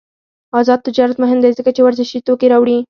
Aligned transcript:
آزاد 0.59 0.79
تجارت 0.87 1.15
مهم 1.23 1.39
دی 1.43 1.51
ځکه 1.59 1.69
چې 1.75 1.81
ورزشي 1.83 2.19
توکي 2.27 2.47
راوړي. 2.51 2.77